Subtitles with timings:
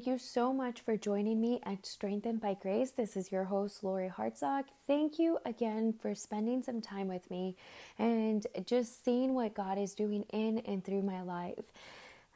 [0.00, 2.92] thank you so much for joining me at Strengthened by Grace.
[2.92, 4.64] This is your host, Lori Hartzog.
[4.86, 7.54] Thank you again for spending some time with me
[7.98, 11.66] and just seeing what God is doing in and through my life.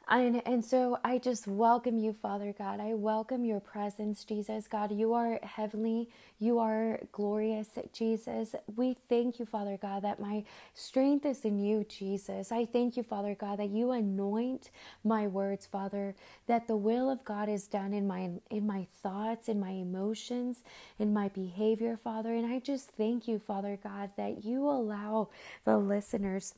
[0.07, 2.79] And, and so I just welcome you, Father God.
[2.79, 4.67] I welcome your presence, Jesus.
[4.67, 6.09] God, you are heavenly.
[6.39, 8.55] You are glorious, Jesus.
[8.75, 10.43] We thank you, Father God, that my
[10.75, 12.51] strength is in you, Jesus.
[12.51, 14.69] I thank you, Father God, that you anoint
[15.03, 16.15] my words, Father,
[16.47, 20.63] that the will of God is done in my in my thoughts, in my emotions,
[20.99, 22.33] in my behavior, Father.
[22.33, 25.29] And I just thank you, Father God, that you allow
[25.63, 26.53] the listeners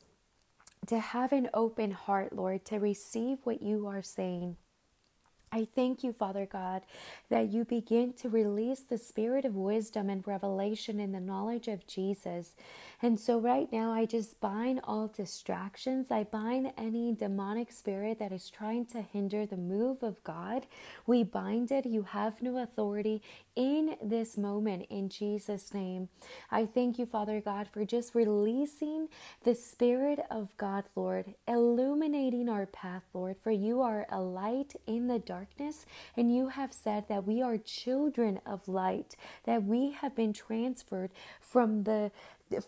[0.88, 4.56] to have an open heart, Lord, to receive what you are saying.
[5.52, 6.82] I thank you, Father God,
[7.30, 11.86] that you begin to release the spirit of wisdom and revelation in the knowledge of
[11.86, 12.54] Jesus.
[13.02, 16.10] And so, right now, I just bind all distractions.
[16.10, 20.66] I bind any demonic spirit that is trying to hinder the move of God.
[21.06, 21.86] We bind it.
[21.86, 23.22] You have no authority
[23.56, 26.08] in this moment in Jesus' name.
[26.50, 29.08] I thank you, Father God, for just releasing
[29.44, 35.06] the Spirit of God, Lord, illuminating our path, Lord, for you are a light in
[35.06, 35.86] the dark darkness,
[36.16, 41.10] and you have said that we are children of light, that we have been transferred
[41.40, 42.10] from the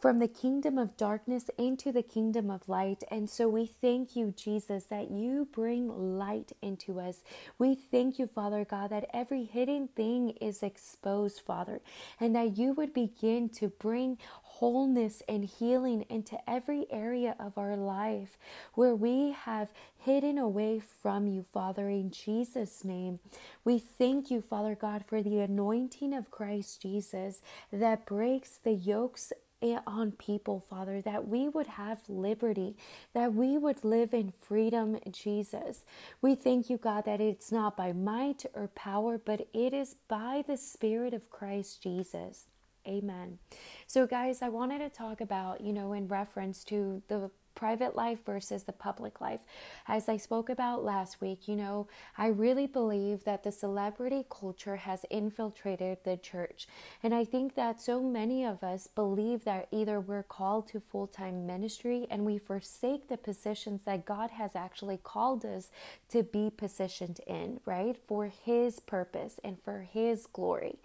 [0.01, 3.03] from the kingdom of darkness into the kingdom of light.
[3.11, 7.25] And so we thank you, Jesus, that you bring light into us.
[7.59, 11.81] We thank you, Father God, that every hidden thing is exposed, Father,
[12.21, 14.19] and that you would begin to bring
[14.61, 18.36] wholeness and healing into every area of our life
[18.75, 23.19] where we have hidden away from you, Father, in Jesus' name.
[23.64, 27.41] We thank you, Father God, for the anointing of Christ Jesus
[27.72, 32.77] that breaks the yokes eh, on people, Father, that we would have liberty,
[33.14, 35.84] that we would live in freedom, Jesus.
[36.20, 40.44] We thank you, God, that it's not by might or power, but it is by
[40.47, 42.44] the Spirit of Christ Jesus.
[42.87, 43.39] Amen.
[43.87, 48.25] So, guys, I wanted to talk about, you know, in reference to the private life
[48.25, 49.41] versus the public life.
[49.87, 54.77] As I spoke about last week, you know, I really believe that the celebrity culture
[54.77, 56.66] has infiltrated the church.
[57.03, 61.06] And I think that so many of us believe that either we're called to full
[61.06, 65.71] time ministry and we forsake the positions that God has actually called us
[66.11, 67.97] to be positioned in, right?
[68.06, 70.78] For His purpose and for His glory.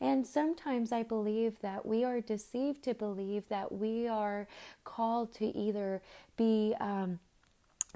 [0.00, 4.48] And sometimes I believe that we are deceived to believe that we are
[4.84, 6.02] called to either
[6.36, 7.18] be um,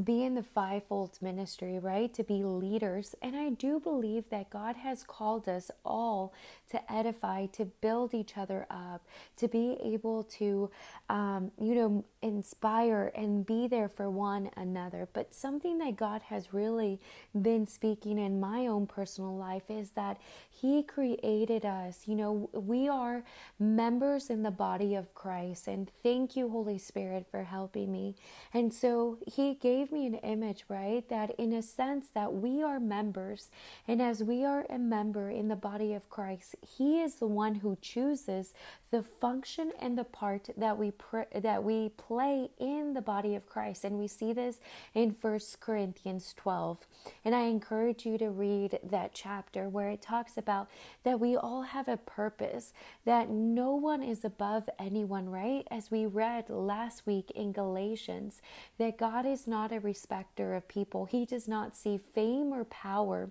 [0.05, 2.13] be in the fivefold ministry, right?
[2.15, 3.15] To be leaders.
[3.23, 6.35] And I do believe that God has called us all
[6.71, 9.07] to edify, to build each other up,
[9.39, 10.71] to be able to,
[11.09, 15.09] um, you know, inspire and be there for one another.
[15.13, 17.01] But something that God has really
[17.41, 20.19] been speaking in my own personal life is that
[20.51, 22.03] He created us.
[22.07, 23.23] You know, we are
[23.59, 25.69] members in the body of Christ.
[25.69, 28.17] And thank you, Holy Spirit, for helping me.
[28.53, 31.09] And so He gave gave me an image, right?
[31.09, 33.51] That in a sense that we are members,
[33.87, 37.57] and as we are a member in the body of Christ, He is the one
[37.57, 38.53] who chooses
[38.91, 43.47] the function and the part that we pr- that we play in the body of
[43.47, 44.59] Christ, and we see this
[44.95, 46.87] in First Corinthians 12.
[47.25, 50.69] And I encourage you to read that chapter where it talks about
[51.05, 52.73] that we all have a purpose,
[53.05, 55.67] that no one is above anyone, right?
[55.71, 58.41] As we read last week in Galatians,
[58.79, 61.05] that God is not a respecter of people.
[61.05, 63.31] He does not see fame or power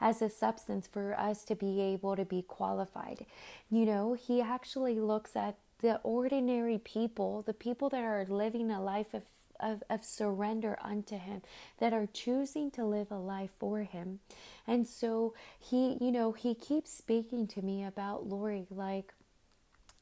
[0.00, 3.26] as a substance for us to be able to be qualified.
[3.70, 8.82] You know, He actually looks at the ordinary people, the people that are living a
[8.82, 9.22] life of
[9.60, 11.42] of, of surrender unto him
[11.78, 14.20] that are choosing to live a life for him
[14.66, 19.14] and so he you know he keeps speaking to me about lori like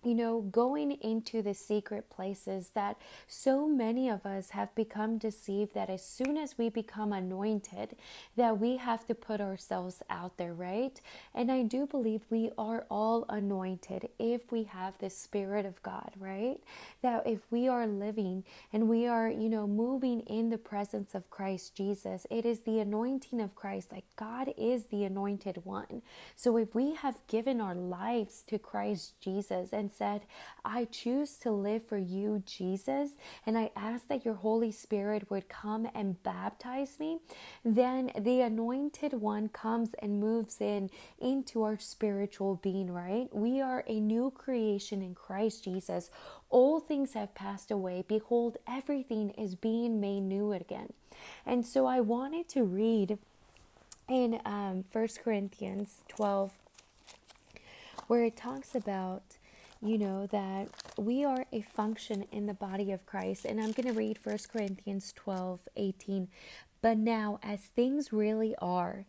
[0.05, 2.97] you know, going into the secret places that
[3.27, 7.97] so many of us have become deceived that as soon as we become anointed,
[8.37, 11.01] that we have to put ourselves out there, right?
[11.35, 16.12] And I do believe we are all anointed if we have the Spirit of God,
[16.19, 16.61] right?
[17.03, 21.31] That if we are living and we are, you know, moving in the presence of
[21.31, 23.93] Christ Jesus, it is the anointing of Christ.
[23.93, 26.03] Like God is the anointed one.
[26.37, 30.23] So if we have given our lives to Christ Jesus and said,
[30.64, 33.12] I choose to live for you, Jesus,
[33.46, 37.19] and I ask that your Holy Spirit would come and baptize me,
[37.64, 43.29] then the anointed one comes and moves in into our spiritual being, right?
[43.32, 46.11] We are a new creation in Christ Jesus.
[46.50, 48.05] All things have passed away.
[48.06, 50.93] Behold, everything is being made new again.
[51.46, 53.19] And so I wanted to read
[54.08, 56.52] in um, 1 Corinthians 12,
[58.06, 59.23] where it talks about,
[59.84, 63.44] you know, that we are a function in the body of Christ.
[63.44, 66.28] And I'm going to read 1 Corinthians 12, 18.
[66.81, 69.04] But now, as things really are,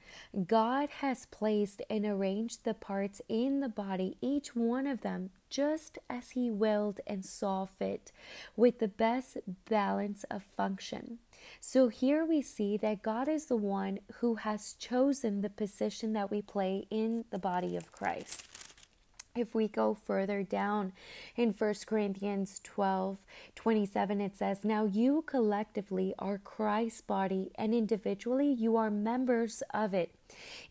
[0.48, 5.98] God has placed and arranged the parts in the body, each one of them, just
[6.10, 8.12] as He willed and saw fit,
[8.56, 9.38] with the best
[9.69, 11.19] balance of function.
[11.60, 16.31] So here we see that God is the one who has chosen the position that
[16.31, 18.55] we play in the body of Christ
[19.36, 20.94] if we go further down
[21.36, 23.18] in 1 Corinthians 12
[23.56, 29.94] 27, it says, Now you collectively are Christ's body, and individually you are members of
[29.94, 30.12] it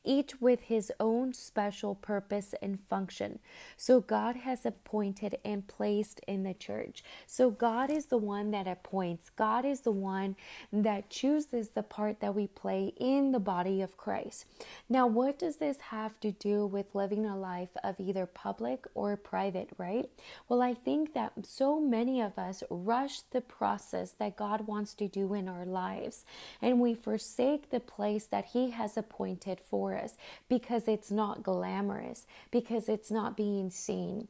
[0.04, 3.38] each with his own special purpose and function.
[3.76, 7.02] So God has appointed and placed in the church.
[7.26, 10.36] So God is the one that appoints, God is the one
[10.72, 14.46] that chooses the part that we play in the body of Christ.
[14.88, 19.16] Now, what does this have to do with living a life of either public or
[19.16, 20.08] private, right?
[20.48, 25.08] Well, I think that so many of us rush the process that God wants to
[25.08, 26.24] do in our lives
[26.60, 30.16] and we forsake the place that He has appointed for us
[30.48, 34.28] because it's not glamorous, because it's not being seen.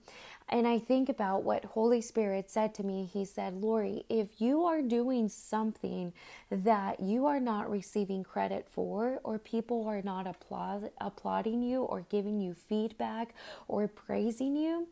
[0.49, 3.09] And I think about what Holy Spirit said to me.
[3.11, 6.13] He said, Lori, if you are doing something
[6.51, 12.05] that you are not receiving credit for, or people are not applaud- applauding you, or
[12.11, 13.35] giving you feedback,
[13.69, 14.87] or praising you,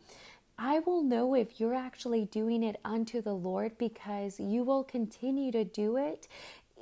[0.59, 5.51] I will know if you're actually doing it unto the Lord because you will continue
[5.53, 6.29] to do it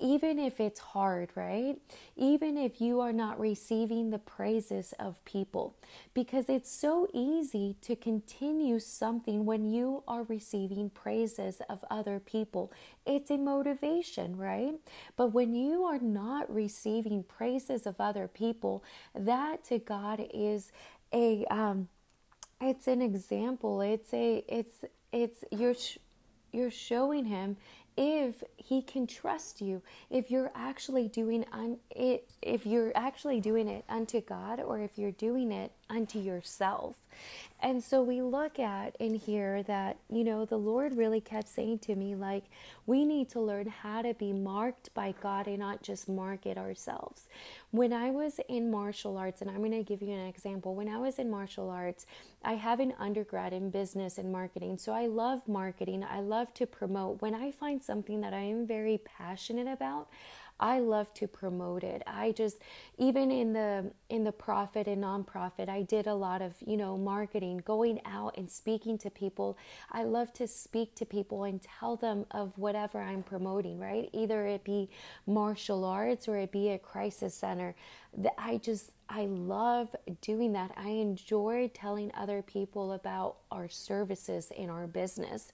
[0.01, 1.77] even if it's hard, right?
[2.17, 5.75] Even if you are not receiving the praises of people,
[6.15, 12.73] because it's so easy to continue something when you are receiving praises of other people.
[13.07, 14.75] It's a motivation, right?
[15.17, 20.73] But when you are not receiving praises of other people, that to God is
[21.13, 21.89] a um
[22.61, 23.81] it's an example.
[23.81, 25.99] It's a it's it's you're sh-
[26.53, 27.57] you're showing him
[27.97, 33.69] if he can trust you if you're actually doing un- it if you're actually doing
[33.69, 36.97] it unto God or if you're doing it unto yourself
[37.63, 41.81] and so we look at in here that, you know, the Lord really kept saying
[41.81, 42.45] to me, like,
[42.87, 46.57] we need to learn how to be marked by God and not just mark it
[46.57, 47.29] ourselves.
[47.73, 50.89] When I was in martial arts, and I'm going to give you an example, when
[50.89, 52.05] I was in martial arts,
[52.43, 54.79] I have an undergrad in business and marketing.
[54.79, 56.05] So I love marketing.
[56.05, 57.23] I love to promote.
[57.23, 60.09] When I find something that I am very passionate about,
[60.61, 62.03] I love to promote it.
[62.07, 62.59] I just
[62.99, 66.99] even in the in the profit and nonprofit, I did a lot of, you know,
[66.99, 69.57] marketing, going out and speaking to people.
[69.91, 74.11] I love to speak to people and tell them of whatever I'm promoting, right?
[74.13, 74.91] Either it be
[75.27, 77.75] martial arts or it be a crisis center.
[78.39, 80.73] I just I love doing that.
[80.77, 85.53] I enjoy telling other people about our services in our business.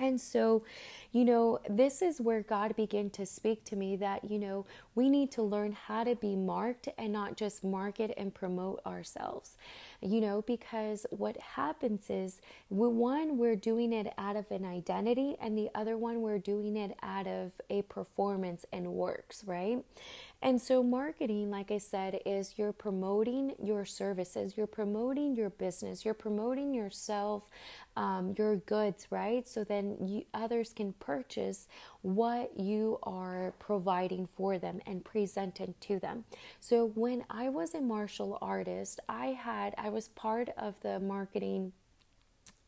[0.00, 0.62] And so,
[1.10, 4.64] you know, this is where God began to speak to me that, you know,
[4.94, 9.56] we need to learn how to be marked and not just market and promote ourselves,
[10.00, 15.58] you know, because what happens is one, we're doing it out of an identity, and
[15.58, 19.78] the other one, we're doing it out of a performance and works, right?
[20.40, 26.04] And so, marketing, like I said, is you're promoting your services, you're promoting your business,
[26.04, 27.42] you're promoting yourself,
[27.96, 29.48] um, your goods, right?
[29.48, 31.66] So then you, others can purchase
[32.02, 36.24] what you are providing for them and presenting to them.
[36.60, 41.72] So, when I was a martial artist, I had, I was part of the marketing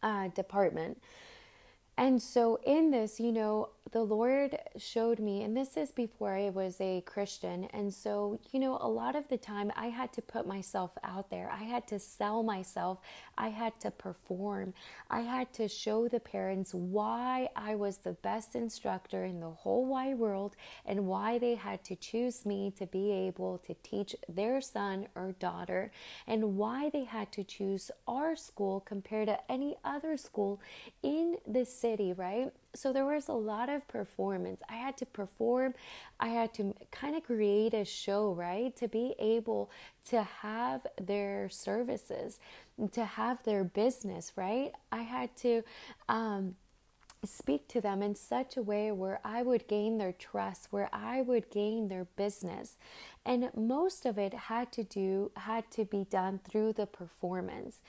[0.03, 1.01] uh, department.
[1.97, 6.51] And so, in this, you know, the Lord showed me, and this is before I
[6.51, 7.65] was a Christian.
[7.73, 11.29] And so, you know, a lot of the time I had to put myself out
[11.29, 11.51] there.
[11.51, 12.99] I had to sell myself.
[13.37, 14.75] I had to perform.
[15.11, 19.87] I had to show the parents why I was the best instructor in the whole
[19.87, 20.55] wide world
[20.87, 25.33] and why they had to choose me to be able to teach their son or
[25.41, 25.91] daughter
[26.29, 30.61] and why they had to choose our school compared to any other school
[31.03, 32.53] in the city, right?
[32.75, 34.63] so there was a lot of performance.
[34.69, 35.75] I had to perform,
[36.19, 38.75] I had to kind of create a show, right?
[38.77, 39.71] To be able
[40.09, 42.39] to have their services,
[42.93, 44.73] to have their business, right?
[44.93, 45.63] I had to
[46.09, 46.55] um,
[47.25, 51.23] speak to them in such a way where I would gain their trust, where I
[51.23, 52.77] would gain their business.
[53.27, 57.81] And most of it had to do, had to be done through the performance.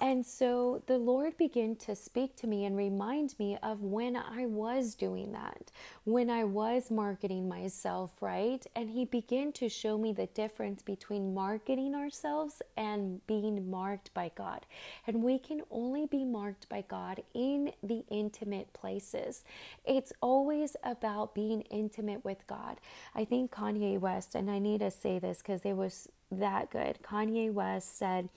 [0.00, 4.46] And so the Lord began to speak to me and remind me of when I
[4.46, 5.70] was doing that,
[6.04, 8.66] when I was marketing myself, right?
[8.74, 14.30] And He began to show me the difference between marketing ourselves and being marked by
[14.34, 14.64] God.
[15.06, 19.44] And we can only be marked by God in the intimate places.
[19.84, 22.78] It's always about being intimate with God.
[23.14, 26.98] I think Kanye West, and I need to say this because it was that good.
[27.02, 28.28] Kanye West said,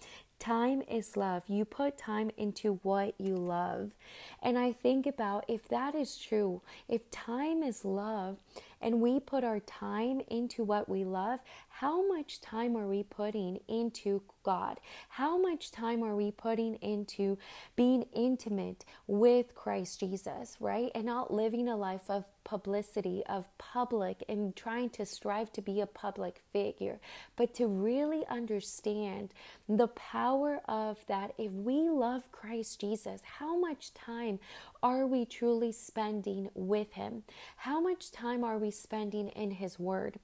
[0.43, 1.43] Time is love.
[1.47, 3.91] You put time into what you love.
[4.41, 8.35] And I think about if that is true, if time is love
[8.83, 13.59] and we put our time into what we love, how much time are we putting
[13.67, 14.79] into God?
[15.09, 17.37] How much time are we putting into
[17.75, 20.91] being intimate with Christ Jesus, right?
[20.93, 25.81] And not living a life of publicity, of public, and trying to strive to be
[25.81, 26.99] a public figure,
[27.35, 29.33] but to really understand
[29.67, 31.33] the power of that.
[31.37, 34.39] If we love Christ Jesus, how much time
[34.83, 37.23] are we truly spending with Him?
[37.57, 40.19] How much time are we spending in His Word?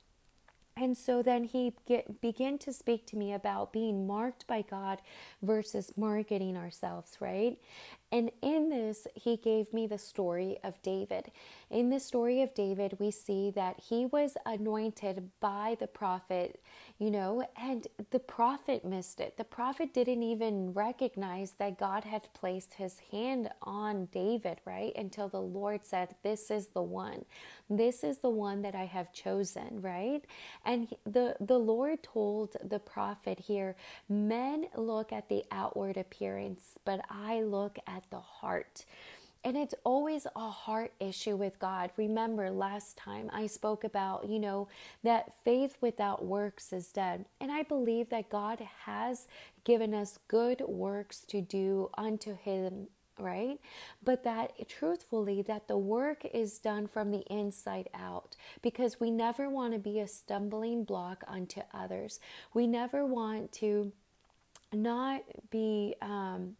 [0.82, 5.01] And so then he get, began to speak to me about being marked by God
[5.42, 7.58] versus marketing ourselves, right?
[8.12, 11.32] And in this, he gave me the story of David.
[11.70, 16.62] In the story of David, we see that he was anointed by the prophet,
[17.00, 19.38] you know, and the prophet missed it.
[19.38, 24.94] The prophet didn't even recognize that God had placed his hand on David, right?
[24.96, 27.25] Until the Lord said, This is the one.
[27.70, 30.24] This is the one that I have chosen, right?
[30.66, 33.75] And the, the Lord told the prophet here,
[34.10, 38.86] Men look at the outward appearance, but I look at the heart.
[39.44, 41.91] And it's always a heart issue with God.
[41.96, 44.68] Remember, last time I spoke about, you know,
[45.03, 47.25] that faith without works is dead.
[47.39, 49.27] And I believe that God has
[49.63, 52.88] given us good works to do unto Him
[53.22, 53.60] right
[54.01, 59.50] but that truthfully that the work is done from the inside out because we never
[59.50, 62.22] want to be a stumbling block unto others
[62.53, 63.91] we never want to
[64.72, 66.56] not be um,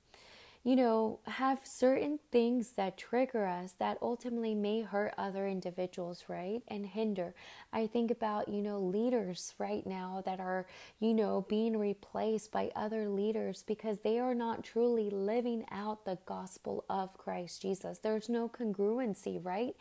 [0.63, 6.62] you know, have certain things that trigger us that ultimately may hurt other individuals, right?
[6.68, 7.34] And hinder.
[7.72, 10.68] I think about, you know, leaders right now that are,
[11.00, 16.18] you know, being replaced by other leaders because they are not truly living out the
[16.25, 18.00] gospel of Christ Jesus.
[18.00, 19.75] There's no congruency, right?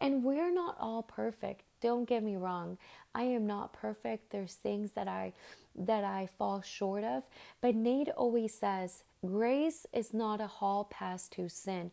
[0.00, 1.64] And we're not all perfect.
[1.82, 2.78] Don't get me wrong.
[3.14, 4.30] I am not perfect.
[4.30, 5.34] There's things that I
[5.74, 7.22] that I fall short of,
[7.62, 11.90] but Nate always says, grace is not a hall pass to sin.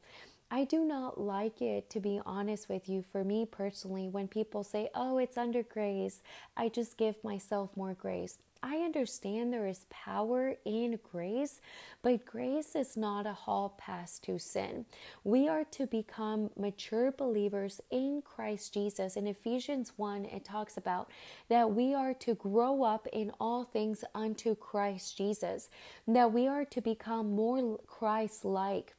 [0.51, 4.63] I do not like it, to be honest with you, for me personally, when people
[4.63, 6.23] say, oh, it's under grace,
[6.57, 8.39] I just give myself more grace.
[8.61, 11.61] I understand there is power in grace,
[12.01, 14.85] but grace is not a hall pass to sin.
[15.23, 19.15] We are to become mature believers in Christ Jesus.
[19.15, 21.09] In Ephesians 1, it talks about
[21.47, 25.69] that we are to grow up in all things unto Christ Jesus,
[26.07, 28.93] that we are to become more Christ like.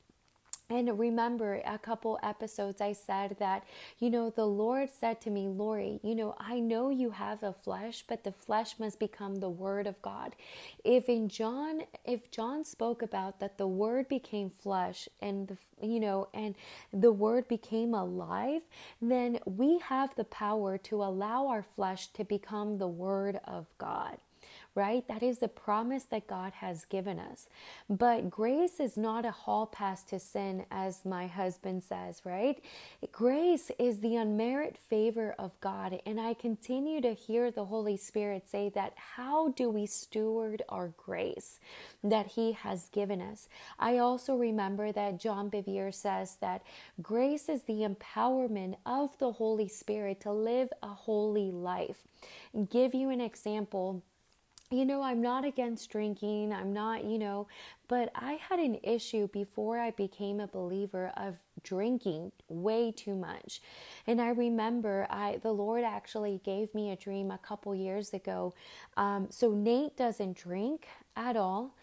[0.70, 3.64] And remember, a couple episodes, I said that,
[3.98, 7.52] you know, the Lord said to me, Lori, you know, I know you have a
[7.52, 10.36] flesh, but the flesh must become the word of God.
[10.84, 15.98] If in John, if John spoke about that the word became flesh and the, you
[15.98, 16.54] know, and
[16.92, 18.62] the word became alive,
[19.02, 24.18] then we have the power to allow our flesh to become the word of God
[24.74, 25.06] right?
[25.08, 27.48] That is the promise that God has given us.
[27.88, 32.62] But grace is not a hall pass to sin, as my husband says, right?
[33.12, 36.00] Grace is the unmerited favor of God.
[36.06, 40.92] And I continue to hear the Holy Spirit say that how do we steward our
[40.96, 41.58] grace
[42.04, 43.48] that He has given us?
[43.78, 46.62] I also remember that John Bevere says that
[47.02, 51.98] grace is the empowerment of the Holy Spirit to live a holy life.
[52.70, 54.02] Give you an example
[54.72, 56.52] you know, I'm not against drinking.
[56.52, 57.48] I'm not, you know,
[57.88, 63.60] but I had an issue before I became a believer of drinking way too much.
[64.06, 68.54] And I remember I the Lord actually gave me a dream a couple years ago.
[68.96, 70.86] Um, so Nate doesn't drink
[71.16, 71.74] at all.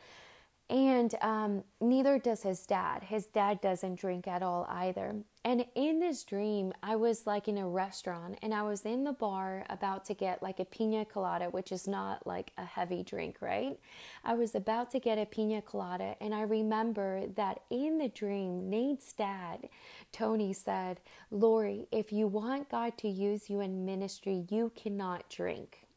[0.70, 3.04] And um, neither does his dad.
[3.04, 5.16] His dad doesn't drink at all either.
[5.48, 9.14] And in this dream, I was like in a restaurant and I was in the
[9.14, 13.38] bar about to get like a pina colada, which is not like a heavy drink,
[13.40, 13.80] right?
[14.26, 16.18] I was about to get a pina colada.
[16.20, 19.70] And I remember that in the dream, Nate's dad,
[20.12, 21.00] Tony, said,
[21.32, 25.88] Lori, if you want God to use you in ministry, you cannot drink.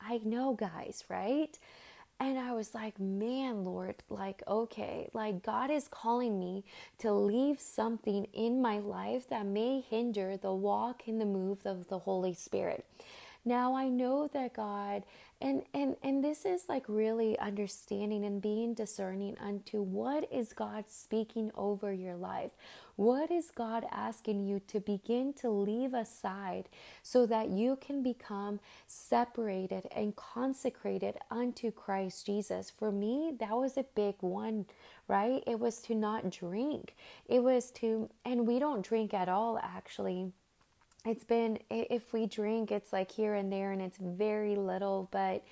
[0.00, 1.58] I know, guys, right?
[2.24, 6.64] And I was like, man, Lord, like, okay, like God is calling me
[6.98, 11.88] to leave something in my life that may hinder the walk and the move of
[11.88, 12.86] the Holy Spirit.
[13.44, 15.04] Now I know that God
[15.42, 20.84] and and and this is like really understanding and being discerning unto what is God
[20.88, 22.52] speaking over your life.
[22.96, 26.68] What is God asking you to begin to leave aside
[27.02, 32.70] so that you can become separated and consecrated unto Christ Jesus?
[32.70, 34.66] For me, that was a big one,
[35.08, 35.42] right?
[35.46, 36.94] It was to not drink.
[37.28, 40.32] It was to, and we don't drink at all actually
[41.06, 45.44] it's been if we drink it's like here and there and it's very little but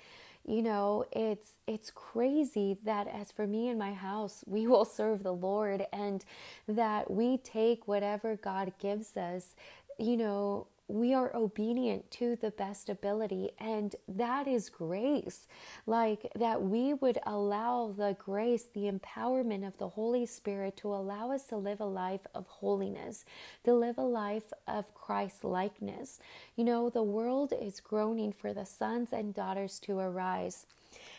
[0.45, 5.23] you know it's it's crazy that as for me and my house we will serve
[5.23, 6.25] the lord and
[6.67, 9.55] that we take whatever god gives us
[9.99, 15.47] you know we are obedient to the best ability and that is grace.
[15.85, 21.31] Like that we would allow the grace the empowerment of the holy spirit to allow
[21.31, 23.25] us to live a life of holiness
[23.63, 26.19] to live a life of christ likeness.
[26.55, 30.65] You know the world is groaning for the sons and daughters to arise.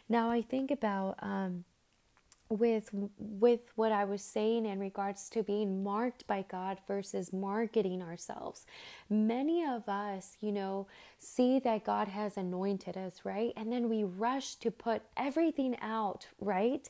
[0.08, 1.64] Now i think about um
[2.48, 8.02] with with what I was saying in regards to being marked by God versus marketing
[8.02, 8.66] ourselves.
[9.10, 10.86] Many of us, you know,
[11.18, 13.52] see that God has anointed us, right?
[13.56, 16.88] And then we rush to put everything out, right?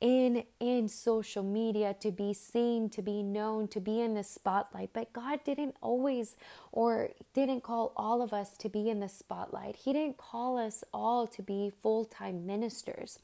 [0.00, 4.90] in in social media to be seen to be known to be in the spotlight
[4.94, 6.36] but god didn't always
[6.72, 10.82] or didn't call all of us to be in the spotlight he didn't call us
[10.92, 13.18] all to be full-time ministers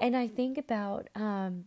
[0.00, 1.64] and i think about um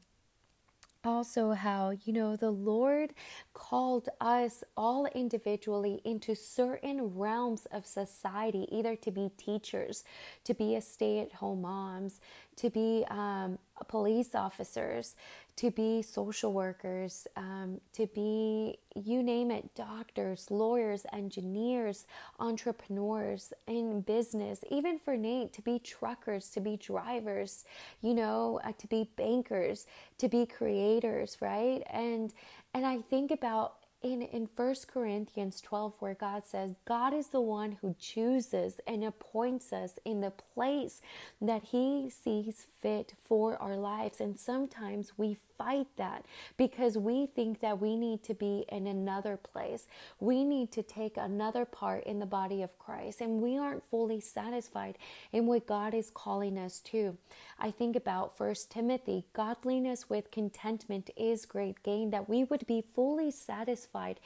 [1.05, 3.13] also how you know the lord
[3.53, 10.03] called us all individually into certain realms of society either to be teachers
[10.43, 12.19] to be a stay-at-home moms
[12.57, 15.15] to be um, police officers,
[15.59, 22.05] to be social workers, um, to be, you name it, doctors, lawyers, engineers,
[22.39, 27.65] entrepreneurs in business, even for Nate, to be truckers, to be drivers,
[28.01, 29.85] you know, uh, to be bankers,
[30.17, 31.83] to be creators, right?
[31.89, 32.33] And
[32.73, 37.41] and I think about in in First Corinthians 12 where God says God is the
[37.41, 41.01] one who chooses and appoints us in the place
[41.41, 46.25] that he sees fit for our lives and sometimes we fight that
[46.57, 49.85] because we think that we need to be in another place.
[50.19, 54.21] We need to take another part in the body of Christ, and we aren't fully
[54.21, 54.97] satisfied
[55.31, 57.17] in what God is calling us to.
[57.59, 62.81] I think about First Timothy godliness with contentment is great gain, that we would be
[62.81, 64.19] fully satisfied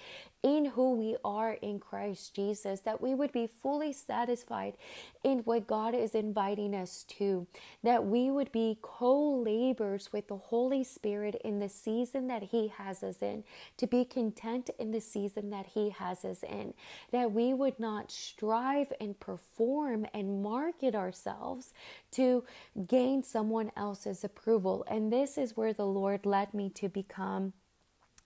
[0.43, 4.75] in who we are in Christ Jesus, that we would be fully satisfied
[5.23, 7.47] in what God is inviting us to,
[7.81, 12.67] that we would be co laborers with the Holy Spirit in the season that He
[12.67, 13.43] has us in,
[13.77, 16.73] to be content in the season that He has us in,
[17.11, 21.73] that we would not strive and perform and market ourselves
[22.11, 22.43] to
[22.87, 24.85] gain someone else's approval.
[24.89, 27.53] And this is where the Lord led me to become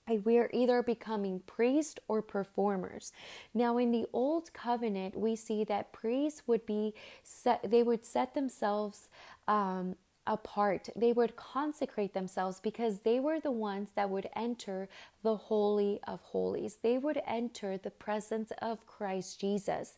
[0.09, 3.11] we're either becoming priests or performers.
[3.53, 6.93] Now, in the old covenant, we see that priests would be
[7.23, 9.09] set, they would set themselves
[9.47, 9.95] um,
[10.27, 10.89] apart.
[10.95, 14.89] They would consecrate themselves because they were the ones that would enter
[15.27, 16.77] the Holy of Holies.
[16.81, 19.95] They would enter the presence of Christ Jesus.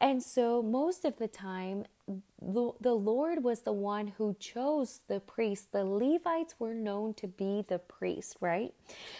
[0.00, 1.84] And so, most of the time,
[2.40, 5.66] the, the Lord was the one who chose the priests.
[5.70, 8.72] The Levites were known to be the priests, right?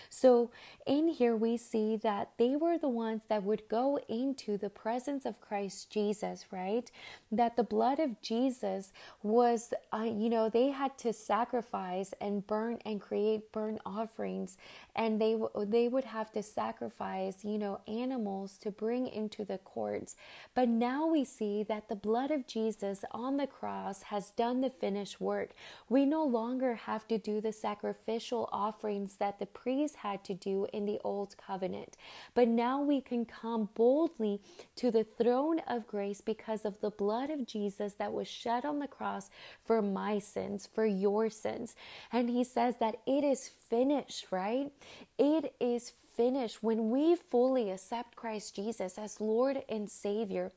[0.08, 0.50] So
[0.86, 5.26] in here we see that they were the ones that would go into the presence
[5.26, 6.90] of Christ Jesus, right?
[7.30, 8.92] That the blood of Jesus
[9.22, 14.56] was, uh, you know, they had to sacrifice and burn and create burnt offerings,
[14.96, 20.16] and they they would have to sacrifice, you know, animals to bring into the courts.
[20.54, 24.70] But now we see that the blood of Jesus on the cross has done the
[24.70, 25.50] finished work.
[25.88, 30.66] We no longer have to do the sacrificial offerings that the priests had to do
[30.72, 31.96] in the old covenant.
[32.34, 34.40] But now we can come boldly
[34.76, 38.78] to the throne of grace because of the blood of Jesus that was shed on
[38.78, 39.30] the cross
[39.64, 41.74] for my sins, for your sins.
[42.12, 44.70] And he says that it is finished, right?
[45.18, 50.52] It is finished when we fully accept Christ Jesus as Lord and Savior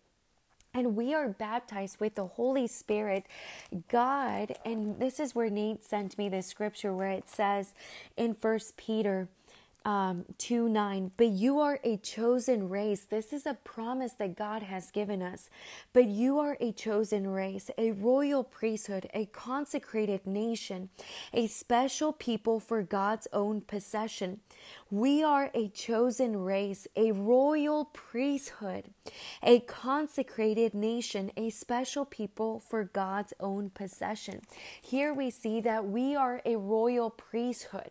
[0.74, 3.26] and we are baptized with the Holy Spirit.
[3.90, 7.74] God, and this is where Nate sent me the scripture where it says
[8.18, 9.28] in First Peter
[9.86, 11.12] um, 2 9.
[11.18, 13.06] But you are a chosen race.
[13.06, 15.50] This is a promise that God has given us.
[15.94, 20.90] But you are a chosen race, a royal priesthood, a consecrated nation,
[21.34, 24.40] a special people for God's own possession.
[24.90, 28.86] We are a chosen race, a royal priesthood,
[29.42, 34.42] a consecrated nation, a special people for God's own possession.
[34.82, 37.90] Here we see that we are a royal priesthood.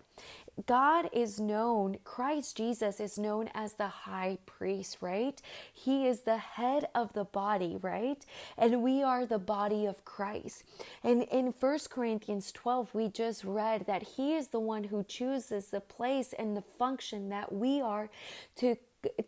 [0.66, 5.40] God is known, Christ Jesus is known as the high priest, right?
[5.72, 8.24] He is the head of the body, right?
[8.58, 10.64] And we are the body of Christ.
[11.02, 15.68] And in First Corinthians 12, we just read that He is the one who chooses
[15.68, 18.10] the place and the function that we are
[18.56, 18.76] to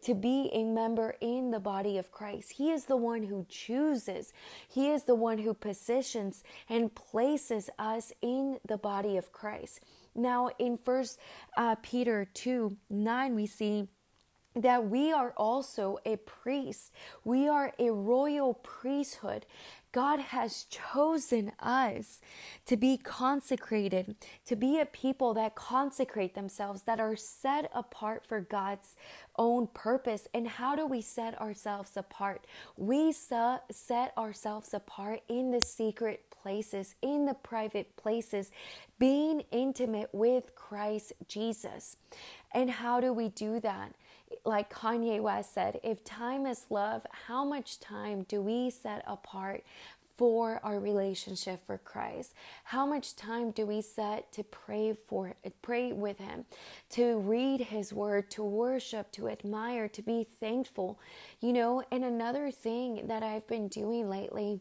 [0.02, 2.52] to be a member in the body of Christ.
[2.52, 4.32] He is the one who chooses.
[4.68, 9.80] He is the one who positions and places us in the body of Christ.
[10.14, 11.18] Now, in First
[11.56, 13.88] uh, Peter 2 9, we see
[14.56, 16.92] that we are also a priest.
[17.24, 19.46] We are a royal priesthood.
[19.90, 22.20] God has chosen us
[22.66, 28.40] to be consecrated, to be a people that consecrate themselves, that are set apart for
[28.40, 28.96] God's
[29.38, 30.26] own purpose.
[30.34, 32.44] And how do we set ourselves apart?
[32.76, 38.50] We set ourselves apart in the secret places, in the private places,
[38.98, 41.96] being intimate with Christ Jesus.
[42.52, 43.94] And how do we do that?
[44.44, 49.64] Like Kanye West said, if time is love, how much time do we set apart
[50.16, 52.34] for our relationship for Christ?
[52.64, 56.44] How much time do we set to pray for pray with him,
[56.90, 61.00] to read his word, to worship, to admire, to be thankful?
[61.40, 64.60] You know, and another thing that I've been doing lately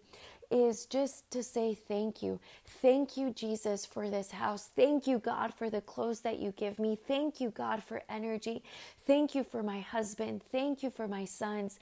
[0.51, 2.39] is just to say thank you.
[2.81, 4.69] Thank you, Jesus, for this house.
[4.75, 6.97] Thank you, God, for the clothes that you give me.
[7.07, 8.63] Thank you, God, for energy.
[9.05, 10.41] Thank you for my husband.
[10.51, 11.79] Thank you for my sons.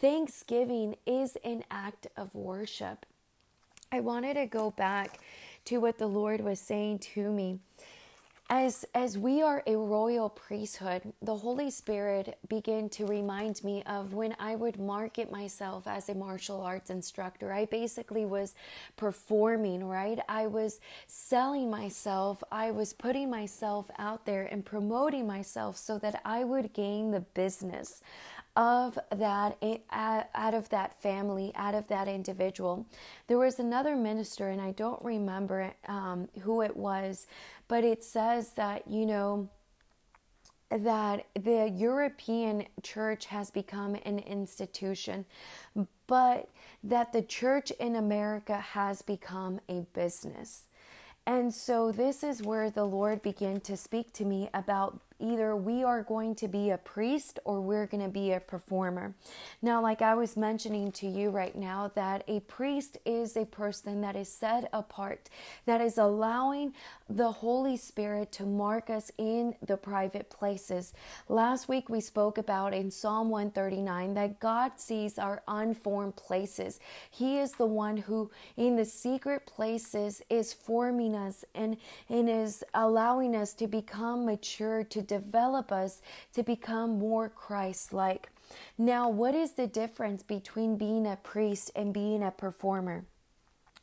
[0.00, 3.06] Thanksgiving is an act of worship.
[3.92, 5.20] I wanted to go back
[5.66, 7.58] to what the Lord was saying to me
[8.50, 14.12] as as we are a royal priesthood the holy spirit began to remind me of
[14.12, 17.52] when i would market myself as a martial arts instructor.
[17.52, 18.54] I basically was
[18.96, 20.18] performing right?
[20.28, 22.42] I was selling myself.
[22.52, 27.20] I was putting myself out there and promoting myself so that i would gain the
[27.20, 28.02] business
[28.56, 29.56] of that
[29.92, 32.84] out of that family out of that individual
[33.28, 37.26] there was another minister and i don't remember um, who it was
[37.70, 39.48] but it says that, you know,
[40.70, 45.24] that the European church has become an institution,
[46.08, 46.48] but
[46.82, 50.64] that the church in America has become a business.
[51.26, 55.84] And so, this is where the Lord began to speak to me about Either we
[55.84, 59.14] are going to be a priest or we're going to be a performer.
[59.62, 64.00] Now, like I was mentioning to you right now, that a priest is a person
[64.00, 65.28] that is set apart,
[65.66, 66.72] that is allowing
[67.08, 70.94] the Holy Spirit to mark us in the private places.
[71.28, 76.80] Last week we spoke about in Psalm 139 that God sees our unformed places.
[77.10, 81.76] He is the one who, in the secret places, is forming us and,
[82.08, 86.00] and is allowing us to become mature, to develop us
[86.34, 88.28] to become more Christ like.
[88.78, 93.04] Now, what is the difference between being a priest and being a performer?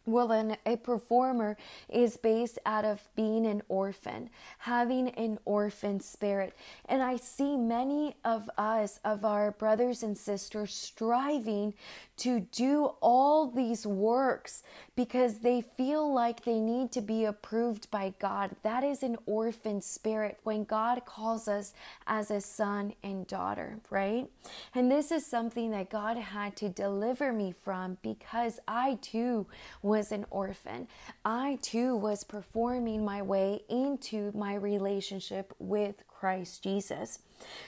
[0.05, 1.57] Well, then a performer
[1.89, 6.53] is based out of being an orphan, having an orphan spirit.
[6.85, 11.73] And I see many of us, of our brothers and sisters, striving
[12.17, 14.63] to do all these works
[14.97, 18.55] because they feel like they need to be approved by God.
[18.63, 21.75] That is an orphan spirit when God calls us
[22.07, 24.27] as a son and daughter, right?
[24.73, 29.45] And this is something that God had to deliver me from because I too
[29.83, 30.87] was an orphan.
[31.23, 37.19] I too was performing my way into my relationship with Christ Jesus.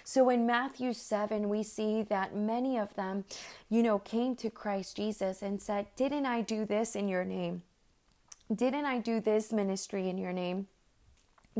[0.03, 3.25] So in Matthew 7, we see that many of them,
[3.69, 7.63] you know, came to Christ Jesus and said, Didn't I do this in your name?
[8.53, 10.67] Didn't I do this ministry in your name?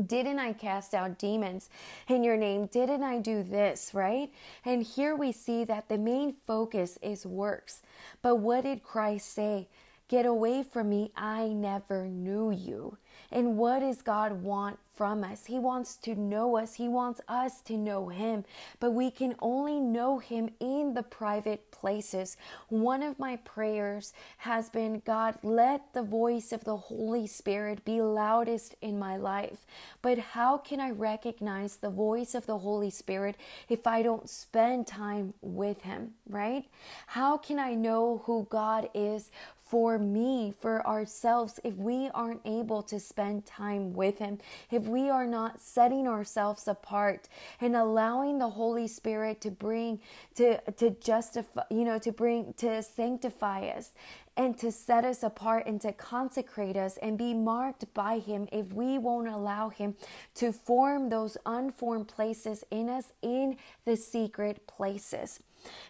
[0.06, 1.68] Didn't I cast out demons
[2.08, 2.66] in your name?
[2.66, 4.32] Didn't I do this, right?
[4.64, 7.82] And here we see that the main focus is works.
[8.22, 9.68] But what did Christ say?
[10.08, 11.12] Get away from me.
[11.16, 12.98] I never knew you.
[13.30, 15.46] And what does God want from us?
[15.46, 18.44] He wants to know us, He wants us to know Him,
[18.80, 22.36] but we can only know Him in the private places.
[22.68, 28.02] One of my prayers has been God, let the voice of the Holy Spirit be
[28.02, 29.64] loudest in my life.
[30.02, 33.36] But how can I recognize the voice of the Holy Spirit
[33.70, 36.66] if I don't spend time with Him, right?
[37.06, 39.30] How can I know who God is
[39.70, 45.08] for me, for ourselves, if we aren't able to spend time with Him, if we
[45.08, 47.28] are not setting ourselves apart
[47.60, 50.00] and allowing the Holy Spirit to bring,
[50.34, 53.92] to, to justify, you know, to bring, to sanctify us
[54.36, 58.72] and to set us apart and to consecrate us and be marked by Him if
[58.72, 59.94] we won't allow Him
[60.34, 65.40] to form those unformed places in us in the secret places.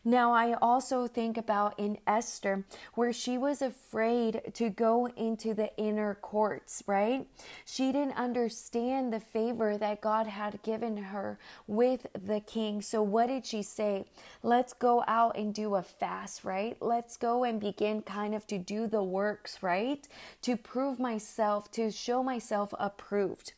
[0.05, 5.77] Now, I also think about in Esther, where she was afraid to go into the
[5.77, 7.27] inner courts, right?
[7.65, 12.83] She didn't understand the favor that God had given her with the king.
[12.83, 14.07] So, what did she say?
[14.43, 16.77] Let's go out and do a fast, right?
[16.81, 20.07] Let's go and begin kind of to do the works, right?
[20.43, 23.53] To prove myself, to show myself approved.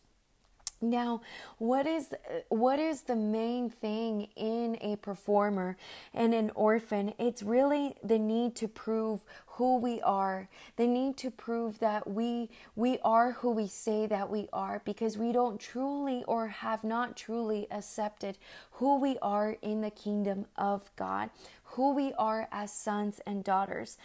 [0.82, 1.20] Now,
[1.58, 2.12] what is
[2.48, 5.76] what is the main thing in a performer
[6.12, 7.14] and an orphan?
[7.18, 10.48] It's really the need to prove who we are.
[10.76, 15.16] The need to prove that we we are who we say that we are because
[15.16, 18.36] we don't truly or have not truly accepted
[18.72, 21.30] who we are in the kingdom of God
[21.72, 23.96] who we are as sons and daughters.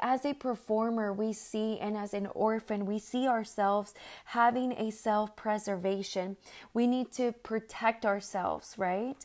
[0.00, 3.94] As a performer, we see, and as an orphan, we see ourselves
[4.26, 6.36] having a self preservation.
[6.74, 9.16] We need to protect ourselves, right?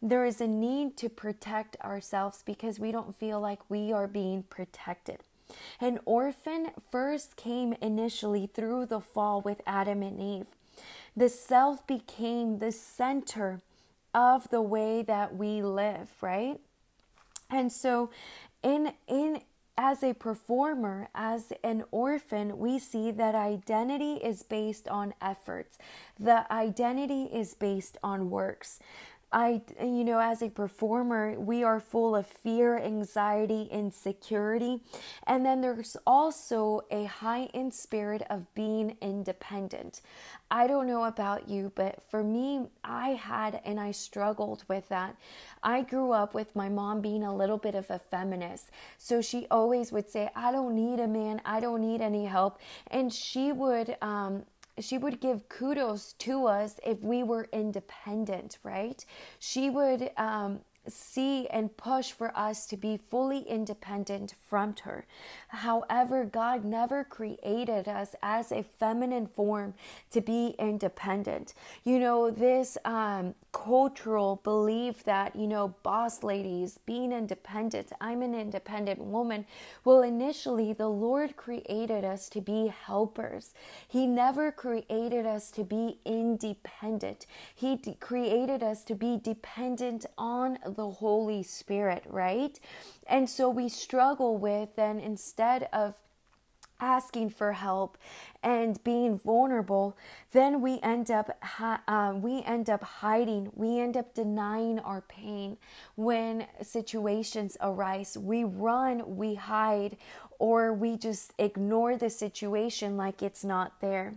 [0.00, 4.42] There is a need to protect ourselves because we don't feel like we are being
[4.44, 5.18] protected.
[5.80, 10.46] An orphan first came initially through the fall with Adam and Eve.
[11.16, 13.60] The self became the center
[14.14, 16.58] of the way that we live, right?
[17.52, 18.10] And so
[18.62, 19.42] in in
[19.78, 25.78] as a performer, as an orphan, we see that identity is based on efforts.
[26.20, 28.80] The identity is based on works.
[29.32, 34.80] I, you know, as a performer, we are full of fear, anxiety, insecurity.
[35.26, 40.02] And then there's also a heightened spirit of being independent.
[40.50, 45.16] I don't know about you, but for me, I had and I struggled with that.
[45.62, 48.70] I grew up with my mom being a little bit of a feminist.
[48.98, 52.58] So she always would say, I don't need a man, I don't need any help.
[52.90, 54.44] And she would, um,
[54.82, 59.04] she would give kudos to us if we were independent, right?
[59.38, 65.06] She would um, see and push for us to be fully independent from her.
[65.48, 69.74] However, God never created us as a feminine form
[70.10, 71.54] to be independent.
[71.84, 78.34] You know, this um, cultural belief that, you know, boss ladies being independent, I'm an
[78.34, 79.46] independent woman.
[79.84, 83.54] Well, initially, the Lord created us to be helpers.
[83.86, 87.26] He never created us to be independent.
[87.54, 92.58] He de- created us to be dependent on the Holy Spirit, right?
[93.06, 95.94] And so we struggle with then instead of
[96.82, 97.96] asking for help
[98.42, 99.96] and being vulnerable
[100.32, 101.38] then we end up
[101.86, 103.50] uh, we end up hiding.
[103.54, 105.58] We end up denying our pain
[105.94, 108.18] when situations arise.
[108.18, 109.96] We run we hide
[110.38, 114.14] or we just ignore the situation like it's not there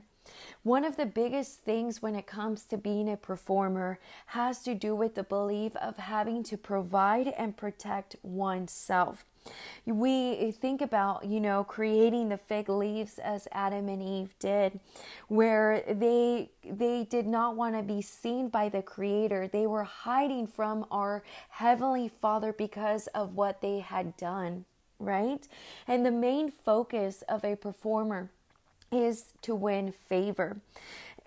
[0.64, 4.96] one of the biggest things when it comes to being a performer has to do
[4.96, 9.26] with the belief of having to provide and protect oneself.
[9.86, 14.80] We think about, you know, creating the fig leaves as Adam and Eve did,
[15.28, 19.48] where they they did not want to be seen by the creator.
[19.48, 24.66] They were hiding from our heavenly Father because of what they had done,
[24.98, 25.48] right?
[25.88, 28.32] And the main focus of a performer
[28.92, 30.58] is to win favor.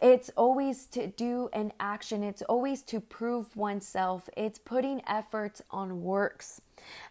[0.00, 6.02] It's always to do an action, it's always to prove oneself, it's putting efforts on
[6.02, 6.60] works.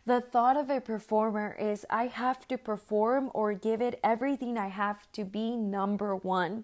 [0.05, 4.69] The thought of a performer is I have to perform or give it everything I
[4.69, 6.63] have to be number one.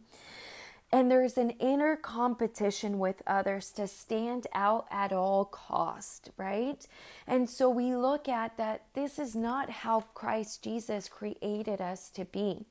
[0.94, 6.88] And there's an inner competition with others to stand out at all cost right?
[7.28, 12.26] And so we look at that this is not how christ jesus created us to
[12.26, 12.66] be.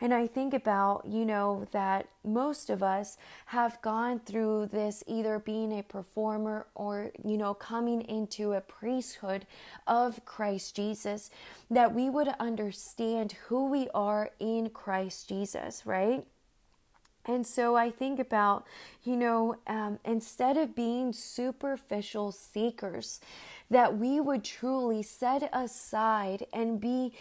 [0.00, 5.38] And i think about you know that most of us have gone through this either
[5.38, 9.46] being a performer or you know coming into a priesthood
[9.86, 11.30] of christ jesus
[11.70, 16.26] that we would understand who we are in christ jesus right
[17.28, 18.66] and so I think about,
[19.04, 23.20] you know, um, instead of being superficial seekers,
[23.70, 27.12] that we would truly set aside and be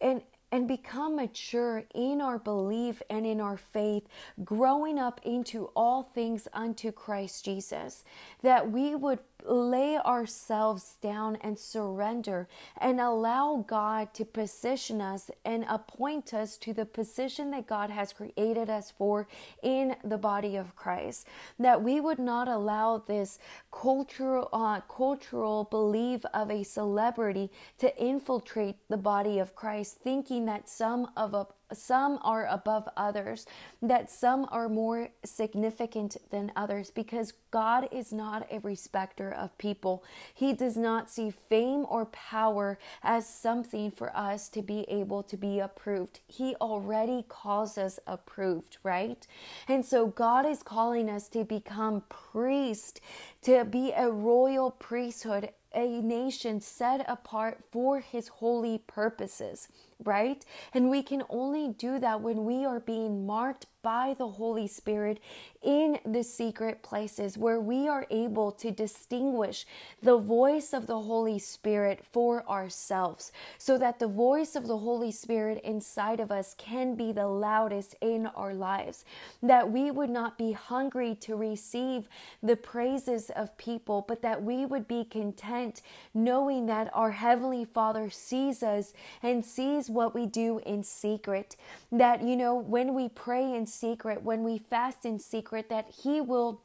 [0.00, 4.06] and and become mature in our belief and in our faith,
[4.44, 8.04] growing up into all things unto Christ Jesus,
[8.42, 15.64] that we would lay ourselves down and surrender and allow God to position us and
[15.68, 19.26] appoint us to the position that God has created us for
[19.62, 21.26] in the body of Christ.
[21.58, 23.38] That we would not allow this
[23.70, 30.68] cultural uh, cultural belief of a celebrity to infiltrate the body of Christ, thinking that
[30.68, 33.46] some of a some are above others,
[33.80, 40.04] that some are more significant than others because God is not a respecter of people.
[40.34, 45.36] He does not see fame or power as something for us to be able to
[45.36, 46.20] be approved.
[46.26, 49.26] He already calls us approved, right?
[49.68, 53.00] And so God is calling us to become priest,
[53.42, 59.68] to be a royal priesthood, a nation set apart for his holy purposes
[60.04, 60.44] right?
[60.72, 65.18] And we can only do that when we are being marked by the Holy Spirit
[65.62, 69.66] in the secret places where we are able to distinguish
[70.02, 75.12] the voice of the Holy Spirit for ourselves so that the voice of the Holy
[75.12, 79.04] Spirit inside of us can be the loudest in our lives.
[79.42, 82.08] That we would not be hungry to receive
[82.42, 85.82] the praises of people, but that we would be content
[86.14, 88.92] knowing that our Heavenly Father sees us
[89.22, 91.56] and sees what we do in secret.
[91.90, 96.20] That, you know, when we pray in secret, when we fast in secret, that He
[96.20, 96.60] will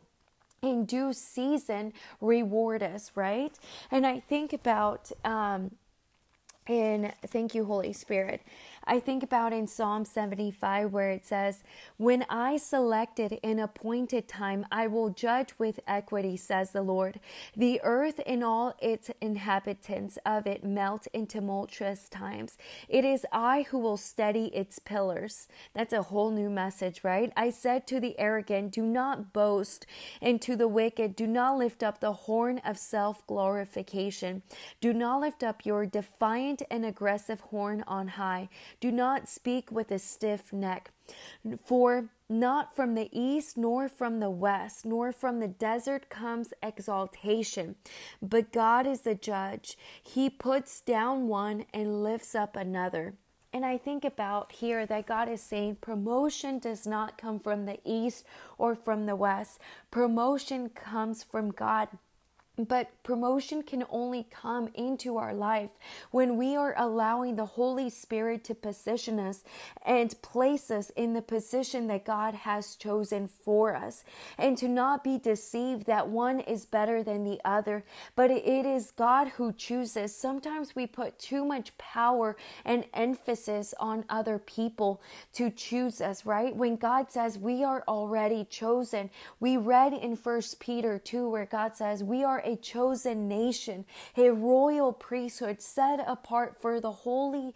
[0.61, 3.57] in due season reward us, right?
[3.91, 5.71] And I think about, um,
[6.67, 8.41] and thank you, Holy Spirit.
[8.87, 11.61] I think about in Psalm 75 where it says,
[11.97, 17.19] When I selected an appointed time, I will judge with equity, says the Lord.
[17.55, 22.57] The earth and all its inhabitants of it melt in tumultuous times.
[22.87, 25.49] It is I who will steady its pillars.
[25.73, 27.33] That's a whole new message, right?
[27.35, 29.85] I said to the arrogant, Do not boast,
[30.21, 34.43] and to the wicked, Do not lift up the horn of self glorification.
[34.79, 38.47] Do not lift up your defiant and aggressive horn on high.
[38.79, 40.91] Do not speak with a stiff neck.
[41.65, 47.75] For not from the east, nor from the west, nor from the desert comes exaltation.
[48.21, 49.77] But God is the judge.
[50.03, 53.15] He puts down one and lifts up another.
[53.53, 57.79] And I think about here that God is saying promotion does not come from the
[57.85, 58.25] east
[58.57, 59.59] or from the west.
[59.89, 61.87] Promotion comes from God.
[62.57, 65.69] But promotion can only come into our life
[66.09, 69.43] when we are allowing the Holy Spirit to position us
[69.85, 74.03] and place us in the position that God has chosen for us.
[74.39, 77.83] And to not be deceived that one is better than the other,
[78.15, 80.15] but it is God who chooses.
[80.15, 84.99] Sometimes we put too much power and emphasis on other people
[85.33, 86.55] to choose us, right?
[86.55, 91.75] When God says we are already chosen, we read in First Peter 2 where God
[91.75, 97.53] says we are a chosen nation, a royal priesthood set apart for the holy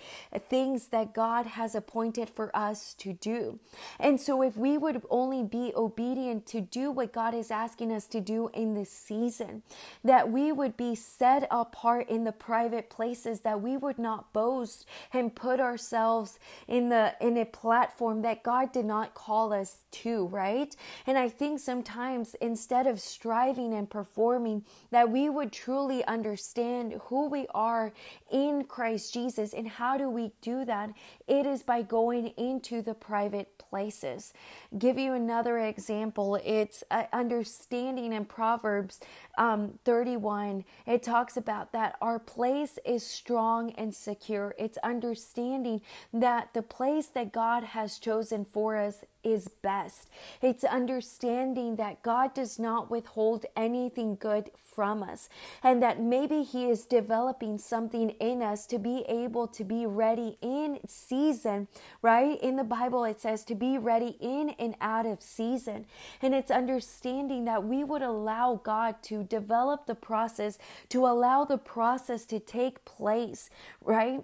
[0.49, 3.59] things that God has appointed for us to do.
[3.99, 8.05] And so, if we would only be obedient to do what God is asking us
[8.07, 9.63] to do in this season,
[10.03, 14.85] that we would be set apart in the private places, that we would not boast
[15.13, 20.27] and put ourselves in the in a platform that God did not call us to,
[20.27, 20.75] right?
[21.07, 27.27] And I think sometimes instead of striving and performing, that we would truly understand who
[27.29, 27.93] we are
[28.31, 29.53] in Christ Jesus.
[29.53, 30.91] And how do we do that?
[31.27, 34.33] It is by going into the private places.
[34.77, 36.39] Give you another example.
[36.43, 38.99] It's uh, understanding in Proverbs
[39.37, 40.65] um, 31.
[40.85, 44.55] It talks about that our place is strong and secure.
[44.57, 45.81] It's understanding
[46.13, 50.09] that the place that God has chosen for us is best.
[50.41, 55.29] It's understanding that God does not withhold anything good from us
[55.63, 60.37] and that maybe He is developing something in us to be able to be ready
[60.41, 61.67] in season,
[62.01, 62.41] right?
[62.41, 65.85] In the Bible, it says to be ready in and out of season.
[66.21, 70.57] And it's understanding that we would allow God to develop the process,
[70.89, 73.49] to allow the process to take place,
[73.81, 74.23] right?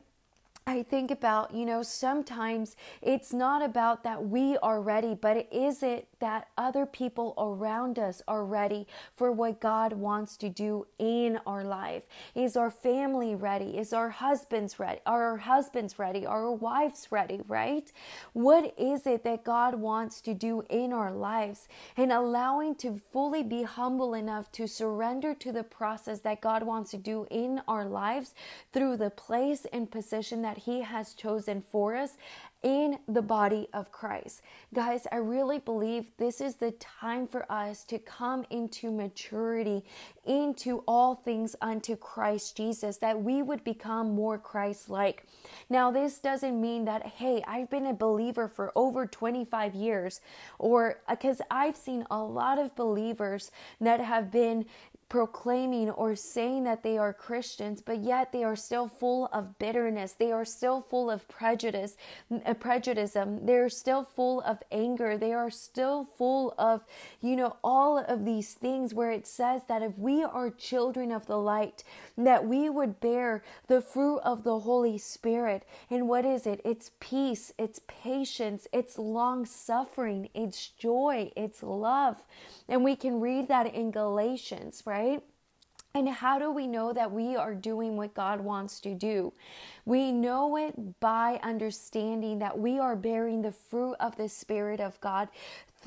[0.69, 5.81] I think about, you know, sometimes it's not about that we are ready, but is
[5.81, 11.39] it that other people around us are ready for what God wants to do in
[11.45, 12.03] our life?
[12.35, 13.77] Is our family ready?
[13.77, 14.99] Is our husbands ready?
[15.05, 16.25] Are our husbands ready?
[16.25, 17.91] Are our wives ready, right?
[18.33, 21.67] What is it that God wants to do in our lives?
[21.95, 26.91] And allowing to fully be humble enough to surrender to the process that God wants
[26.91, 28.33] to do in our lives
[28.73, 32.17] through the place and position that he has chosen for us
[32.63, 34.41] in the body of Christ.
[34.73, 39.83] Guys, I really believe this is the time for us to come into maturity,
[40.25, 45.25] into all things unto Christ Jesus, that we would become more Christ like.
[45.69, 50.21] Now, this doesn't mean that, hey, I've been a believer for over 25 years,
[50.60, 53.51] or uh, because I've seen a lot of believers
[53.81, 54.65] that have been
[55.10, 60.13] proclaiming or saying that they are Christians, but yet they are still full of bitterness.
[60.13, 61.95] They are still full of prejudice,
[62.45, 63.15] uh, prejudice.
[63.15, 65.17] They're still full of anger.
[65.17, 66.83] They are still full of,
[67.21, 71.25] you know, all of these things where it says that if we are children of
[71.27, 71.83] the light,
[72.17, 75.63] that we would bear the fruit of the Holy Spirit.
[75.89, 76.60] And what is it?
[76.65, 82.17] It's peace, it's patience, it's long suffering, it's joy, it's love.
[82.67, 84.96] And we can read that in Galatians, right?
[85.93, 89.33] And how do we know that we are doing what God wants to do?
[89.85, 95.02] We know it by understanding that we are bearing the fruit of the Spirit of
[95.02, 95.27] God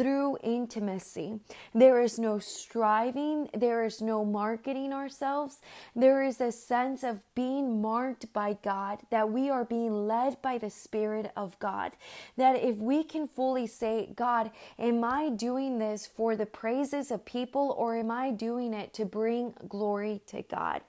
[0.01, 1.39] through intimacy.
[1.75, 5.61] There is no striving, there is no marketing ourselves.
[5.95, 10.57] There is a sense of being marked by God, that we are being led by
[10.57, 11.93] the Spirit of God.
[12.39, 17.27] That if we can fully say, God, am I doing this for the praises of
[17.27, 20.81] people or am I doing it to bring glory to God?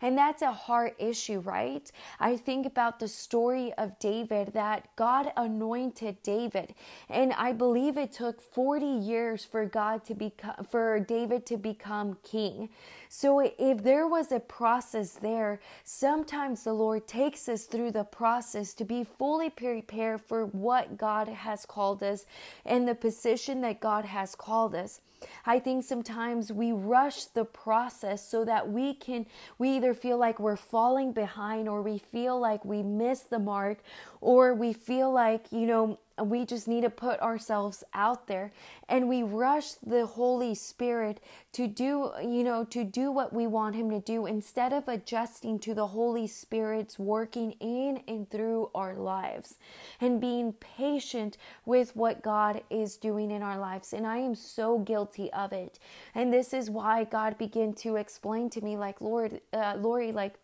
[0.00, 1.90] And that's a heart issue, right?
[2.20, 6.74] I think about the story of David that God anointed David.
[7.08, 12.16] And I believe it took 40 years for God to become, for David to become
[12.22, 12.68] king.
[13.08, 18.74] So if there was a process there, sometimes the Lord takes us through the process
[18.74, 22.26] to be fully prepared for what God has called us
[22.64, 25.00] and the position that God has called us.
[25.46, 29.26] I think sometimes we rush the process so that we can,
[29.58, 33.78] we either feel like we're falling behind or we feel like we miss the mark
[34.20, 38.52] or we feel like, you know, we just need to put ourselves out there.
[38.88, 41.20] And we rush the holy spirit
[41.52, 45.58] to do you know to do what we want him to do instead of adjusting
[45.58, 49.56] to the holy spirit's working in and through our lives
[50.00, 53.92] and being patient with what god is doing in our lives.
[53.92, 55.78] And i am so guilty of it.
[56.14, 60.38] And this is why god began to explain to me like lord uh, lori like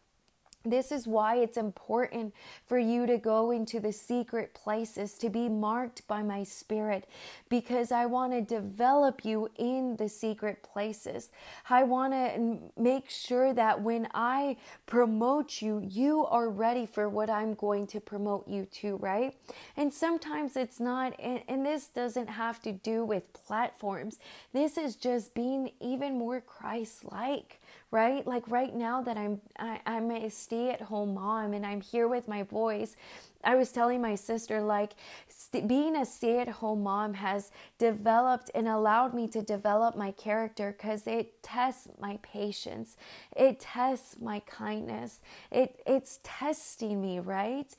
[0.64, 2.34] this is why it's important
[2.64, 7.06] for you to go into the secret places, to be marked by my spirit,
[7.48, 11.28] because I want to develop you in the secret places.
[11.68, 14.56] I want to make sure that when I
[14.86, 19.36] promote you, you are ready for what I'm going to promote you to, right?
[19.76, 24.18] And sometimes it's not, and, and this doesn't have to do with platforms.
[24.52, 27.60] This is just being even more Christ like
[27.90, 28.26] right?
[28.26, 32.08] Like right now that I'm I, am i am a stay-at-home mom and I'm here
[32.08, 32.96] with my boys.
[33.44, 34.92] I was telling my sister like
[35.28, 41.06] st- being a stay-at-home mom has developed and allowed me to develop my character cuz
[41.06, 42.96] it tests my patience.
[43.36, 45.20] It tests my kindness.
[45.50, 47.74] It it's testing me, right?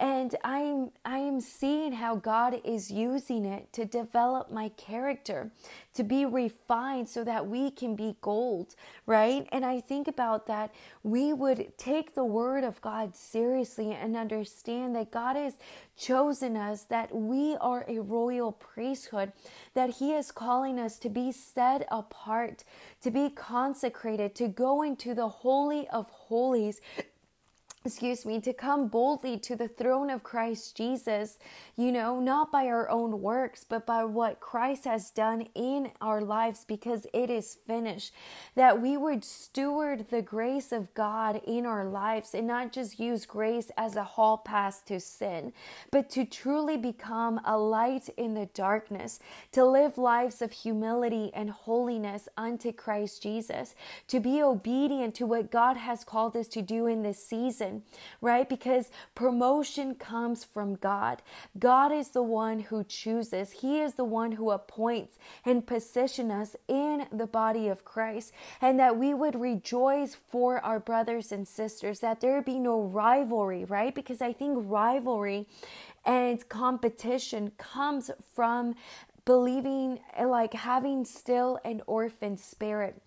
[0.00, 5.50] And i'm i'm seeing how god is using it to develop my character
[5.92, 8.74] to be refined so that we can be gold
[9.06, 9.46] right?
[9.52, 10.72] And i think about that
[11.02, 15.54] we would take the word of god seriously and understand that god has
[15.96, 19.32] chosen us that we are a royal priesthood
[19.74, 22.64] that he is calling us to be set apart
[23.02, 26.80] to be consecrated to go into the holy of holies
[27.82, 31.38] excuse me, to come boldly to the throne of Christ Jesus,
[31.76, 36.20] you know, not by our own works, but by what Christ has done in our
[36.20, 38.12] lives because it is finished.
[38.54, 43.24] That we would steward the grace of God in our lives and not just use
[43.24, 45.54] grace as a hall pass to sin,
[45.90, 49.20] but to truly become a light in the darkness,
[49.52, 53.74] to live lives of humility and holiness unto Christ Jesus,
[54.08, 57.69] to be obedient to what God has called us to do in this season
[58.20, 58.48] right?
[58.48, 61.22] Because promotion comes from God.
[61.58, 66.56] God is the one who chooses, He is the one who appoints and position us
[66.68, 72.00] in the body of Christ, and that we would rejoice for our brothers and sisters,
[72.00, 73.94] that there be no rivalry, right?
[73.94, 75.46] Because I think rivalry
[76.04, 78.74] and competition comes from
[79.24, 83.00] believing eh, like having still an orphan spirit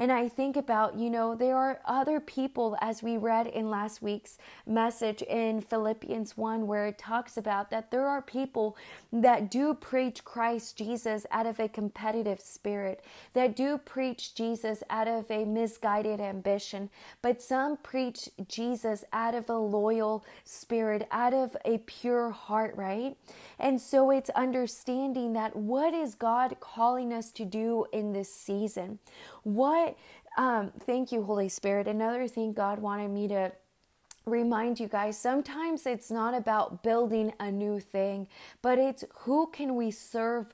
[0.00, 4.00] and I think about, you know, there are other people, as we read in last
[4.00, 8.78] week's message in Philippians 1, where it talks about that there are people
[9.12, 13.04] that do preach Christ Jesus out of a competitive spirit,
[13.34, 16.88] that do preach Jesus out of a misguided ambition,
[17.20, 23.18] but some preach Jesus out of a loyal spirit, out of a pure heart, right?
[23.58, 28.98] And so it's understanding that what is God calling us to do in this season?
[29.42, 29.96] What,
[30.36, 31.86] um, thank you, Holy Spirit.
[31.86, 33.52] Another thing God wanted me to
[34.26, 38.28] remind you guys sometimes it's not about building a new thing,
[38.62, 40.52] but it's who can we serve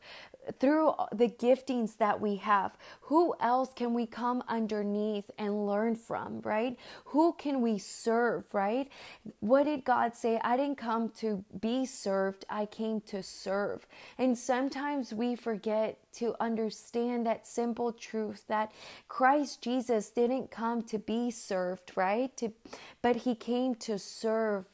[0.59, 2.77] through the giftings that we have.
[3.03, 6.77] Who else can we come underneath and learn from, right?
[7.07, 8.89] Who can we serve, right?
[9.41, 10.41] What did God say?
[10.43, 13.87] I didn't come to be served, I came to serve.
[14.19, 18.73] And sometimes we forget to understand that simple truth that
[19.09, 22.35] Christ Jesus didn't come to be served, right?
[22.39, 22.53] To,
[23.03, 24.67] but he came to serve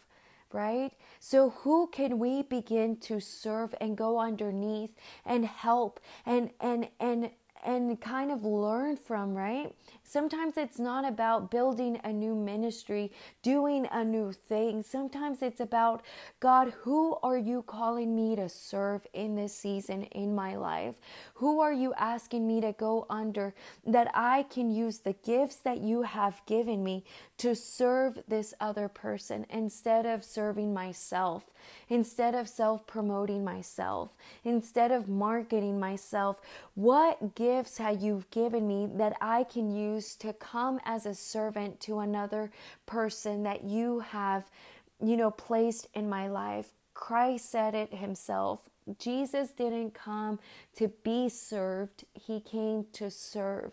[0.55, 0.93] right?
[1.21, 4.91] So, who can we begin to serve and go underneath
[5.25, 7.31] and help and and and
[7.65, 9.75] and kind of learn from, right?
[10.13, 13.11] Sometimes it's not about building a new ministry,
[13.41, 14.83] doing a new thing.
[14.83, 16.03] Sometimes it's about
[16.39, 20.97] God, who are you calling me to serve in this season in my life?
[21.37, 23.55] Who are you asking me to go under
[23.87, 27.05] that I can use the gifts that you have given me
[27.39, 31.45] to serve this other person instead of serving myself,
[31.89, 36.43] instead of self promoting myself, instead of marketing myself?
[36.75, 40.02] What gifts have you given me that I can use?
[40.03, 42.51] Choose to come as a servant to another
[42.87, 44.45] person that you have,
[45.03, 46.67] you know, placed in my life.
[46.95, 48.61] Christ said it himself.
[48.99, 50.41] Jesus didn't come
[50.77, 53.73] to be served, he came to serve.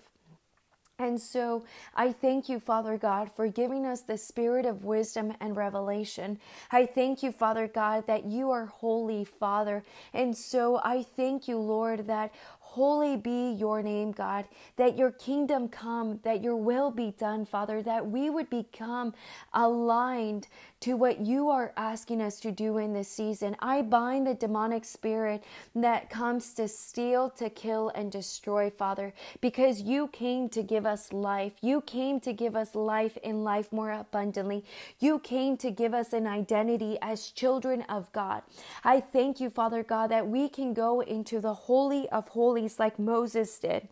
[0.99, 1.63] And so
[1.95, 6.37] I thank you, Father God, for giving us the spirit of wisdom and revelation.
[6.71, 9.83] I thank you, Father God, that you are holy, Father.
[10.13, 12.33] And so I thank you, Lord, that
[12.73, 14.45] Holy be your name, God,
[14.75, 19.15] that your kingdom come, that your will be done, Father, that we would become
[19.55, 20.47] aligned
[20.81, 23.55] to what you are asking us to do in this season.
[23.59, 25.43] I bind the demonic spirit
[25.73, 31.11] that comes to steal, to kill, and destroy, Father, because you came to give us
[31.11, 31.53] life.
[31.61, 34.63] You came to give us life in life more abundantly.
[34.99, 38.43] You came to give us an identity as children of God.
[38.83, 42.99] I thank you, Father God, that we can go into the Holy of Holies like
[42.99, 43.89] Moses did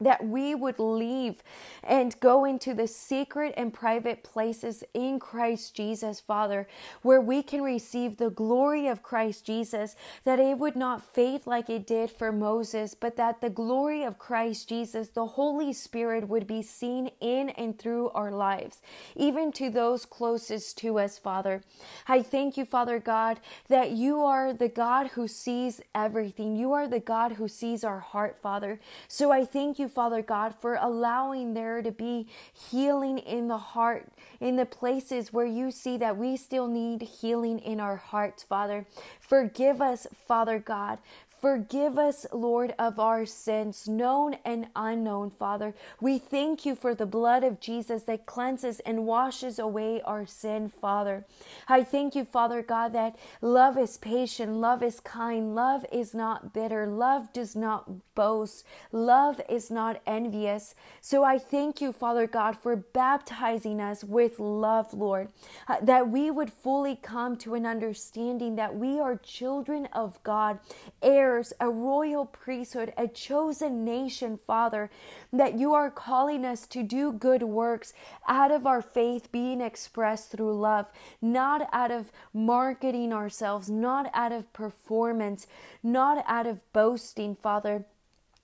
[0.00, 1.42] that we would leave
[1.82, 6.68] and go into the secret and private places in Christ Jesus, Father,
[7.02, 11.68] where we can receive the glory of Christ Jesus, that it would not fade like
[11.68, 16.46] it did for Moses, but that the glory of Christ Jesus, the Holy Spirit, would
[16.46, 18.80] be seen in and through our lives,
[19.16, 21.62] even to those closest to us, Father.
[22.06, 26.56] I thank you, Father God, that you are the God who sees everything.
[26.56, 28.80] You are the God who sees our heart, Father.
[29.08, 34.08] So I thank you Father God, for allowing there to be healing in the heart,
[34.40, 38.86] in the places where you see that we still need healing in our hearts, Father.
[39.20, 40.98] Forgive us, Father God,
[41.40, 45.72] Forgive us, Lord, of our sins, known and unknown, Father.
[46.00, 50.68] We thank you for the blood of Jesus that cleanses and washes away our sin,
[50.68, 51.24] Father.
[51.68, 56.52] I thank you, Father God, that love is patient, love is kind, love is not
[56.52, 60.74] bitter, love does not boast, love is not envious.
[61.00, 65.28] So I thank you, Father God, for baptizing us with love, Lord,
[65.68, 70.58] uh, that we would fully come to an understanding that we are children of God,
[71.00, 74.90] heirs heirs, a royal priesthood, a chosen nation, Father,
[75.32, 77.92] that you are calling us to do good works
[78.26, 84.32] out of our faith being expressed through love, not out of marketing ourselves, not out
[84.32, 85.46] of performance,
[85.82, 87.84] not out of boasting, Father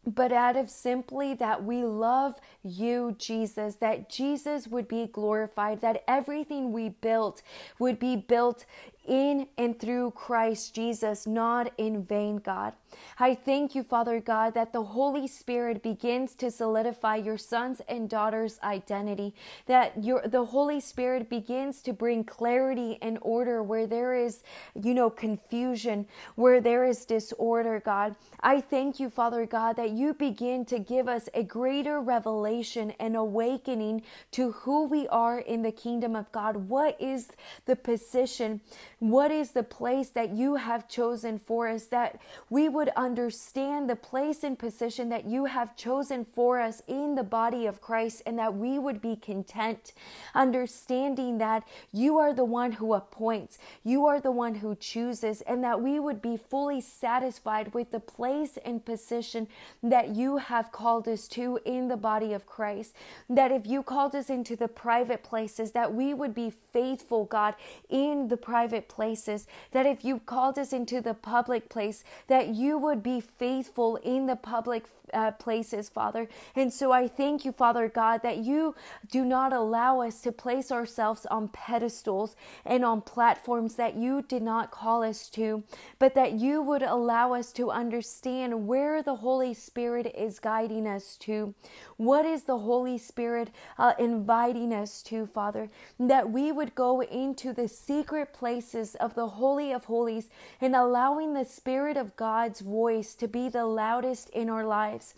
[0.07, 6.05] but out of simply that we love you, Jesus, that Jesus would be glorified, that
[6.07, 7.43] everything we built
[7.79, 8.67] would be built
[9.05, 12.75] in and through Christ Jesus, not in vain, God.
[13.19, 18.09] I thank you, Father God, that the Holy Spirit begins to solidify your sons and
[18.09, 19.35] daughters' identity,
[19.67, 24.43] that your the Holy Spirit begins to bring clarity and order where there is,
[24.81, 28.17] you know, confusion, where there is disorder, God.
[28.41, 33.17] I thank you, Father God, that you begin to give us a greater revelation and
[33.17, 34.03] awakening
[34.33, 36.57] to who we are in the kingdom of God.
[36.69, 37.29] What is
[37.67, 38.61] the position?
[39.05, 43.97] What is the place that you have chosen for us that we would understand the
[43.97, 48.39] place and position that you have chosen for us in the body of Christ and
[48.39, 49.93] that we would be content,
[50.35, 55.63] understanding that you are the one who appoints, you are the one who chooses, and
[55.63, 59.49] that we would be fully satisfied with the place and position
[59.83, 62.95] that you have called us to in the body of Christ.
[63.29, 67.55] That if you called us into the private places, that we would be faithful, God,
[67.91, 68.94] in the private places.
[68.95, 73.97] Places, that if you called us into the public place, that you would be faithful
[73.97, 76.29] in the public uh, places, Father.
[76.55, 78.75] And so I thank you, Father God, that you
[79.11, 84.43] do not allow us to place ourselves on pedestals and on platforms that you did
[84.43, 85.63] not call us to,
[85.99, 91.17] but that you would allow us to understand where the Holy Spirit is guiding us
[91.19, 91.55] to.
[91.97, 95.71] What is the Holy Spirit uh, inviting us to, Father?
[95.99, 100.29] That we would go into the secret places of the Holy of Holies
[100.61, 105.15] and allowing the Spirit of God's voice to be the loudest in our lives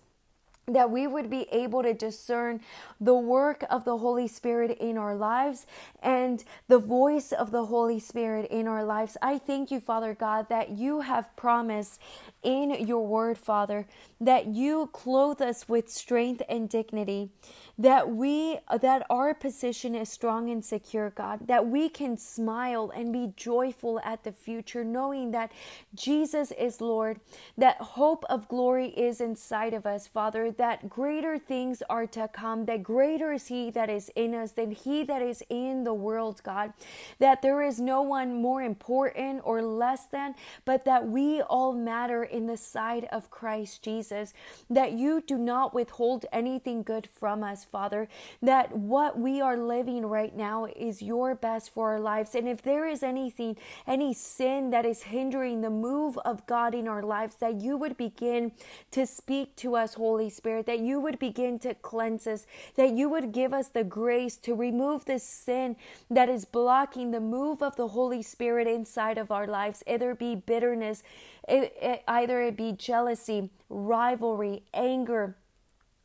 [0.68, 2.60] that we would be able to discern
[3.00, 5.64] the work of the Holy Spirit in our lives
[6.02, 9.16] and the voice of the Holy Spirit in our lives.
[9.22, 12.00] I thank you, Father God, that you have promised
[12.42, 13.86] in your word, Father,
[14.20, 17.30] that you clothe us with strength and dignity
[17.78, 23.12] that we that our position is strong and secure god that we can smile and
[23.12, 25.52] be joyful at the future knowing that
[25.94, 27.20] jesus is lord
[27.58, 32.64] that hope of glory is inside of us father that greater things are to come
[32.64, 36.40] that greater is he that is in us than he that is in the world
[36.42, 36.72] god
[37.18, 42.24] that there is no one more important or less than but that we all matter
[42.24, 44.34] in the sight of christ jesus
[44.70, 48.08] that you do not withhold anything good from us Father,
[48.42, 52.34] that what we are living right now is your best for our lives.
[52.34, 56.88] And if there is anything, any sin that is hindering the move of God in
[56.88, 58.52] our lives, that you would begin
[58.92, 62.46] to speak to us, Holy Spirit, that you would begin to cleanse us,
[62.76, 65.76] that you would give us the grace to remove this sin
[66.10, 70.34] that is blocking the move of the Holy Spirit inside of our lives, either be
[70.34, 71.02] bitterness,
[71.48, 75.36] it, it, either it be jealousy, rivalry, anger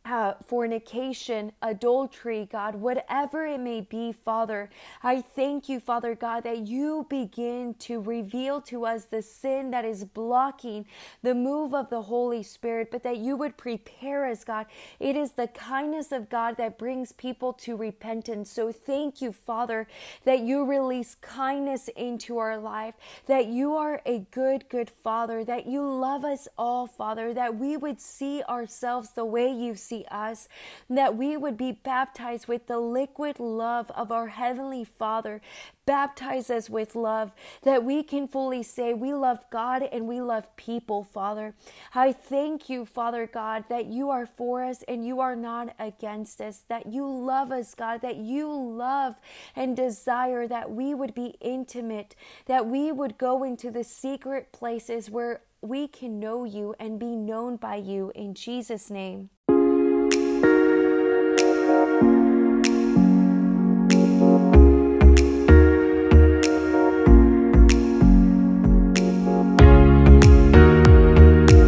[0.03, 4.69] uh, fornication, adultery, God, whatever it may be, Father,
[5.03, 9.85] I thank you, Father God, that you begin to reveal to us the sin that
[9.85, 10.87] is blocking
[11.21, 14.65] the move of the Holy Spirit, but that you would prepare us, God.
[14.99, 18.51] It is the kindness of God that brings people to repentance.
[18.51, 19.87] So thank you, Father,
[20.23, 22.95] that you release kindness into our life,
[23.27, 27.77] that you are a good, good Father, that you love us all, Father, that we
[27.77, 30.47] would see ourselves the way you see see us,
[30.89, 35.41] that we would be baptized with the liquid love of our Heavenly Father.
[35.85, 37.33] Baptize us with love,
[37.63, 41.53] that we can fully say we love God and we love people, Father.
[41.93, 46.39] I thank you, Father God, that you are for us and you are not against
[46.39, 49.15] us, that you love us, God, that you love
[49.57, 52.15] and desire that we would be intimate,
[52.45, 57.15] that we would go into the secret places where we can know you and be
[57.17, 59.29] known by you in Jesus' name.